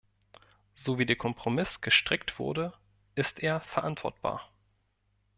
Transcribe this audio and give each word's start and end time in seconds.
So 0.73 0.97
wie 0.97 1.05
der 1.05 1.15
Kompromiss 1.15 1.79
gestrickt 1.79 2.39
wurde, 2.39 2.73
ist 3.13 3.37
er 3.39 3.59
verantwortbar. 3.61 4.49